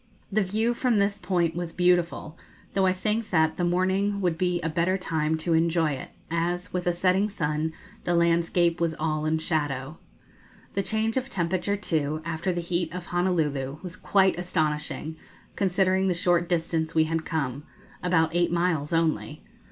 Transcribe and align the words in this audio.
The 0.31 0.41
view 0.41 0.73
from 0.73 0.97
this 0.97 1.19
point 1.19 1.55
was 1.55 1.71
beautiful, 1.71 2.35
though 2.73 2.87
I 2.87 2.91
think 2.91 3.29
that 3.29 3.57
the 3.57 3.63
morning 3.63 4.19
would 4.19 4.35
be 4.35 4.59
a 4.61 4.67
better 4.67 4.97
time 4.97 5.37
to 5.37 5.53
enjoy 5.53 5.91
it, 5.91 6.09
as, 6.31 6.73
with 6.73 6.87
a 6.87 6.91
setting 6.91 7.29
sun, 7.29 7.71
the 8.03 8.15
landscape 8.15 8.81
was 8.81 8.95
all 8.95 9.25
in 9.27 9.37
shadow. 9.37 9.99
The 10.73 10.81
change 10.81 11.17
of 11.17 11.29
temperature, 11.29 11.75
too, 11.77 12.23
after 12.25 12.51
the 12.51 12.61
heat 12.61 12.91
of 12.95 13.05
Honolulu, 13.05 13.77
was 13.83 13.95
quite 13.95 14.39
astonishing, 14.39 15.17
considering 15.55 16.07
the 16.07 16.15
short 16.15 16.49
distance 16.49 16.95
we 16.95 17.03
had 17.03 17.23
come 17.23 17.61
about 18.01 18.33
eight 18.33 18.51
miles 18.51 18.91
only. 18.91 19.43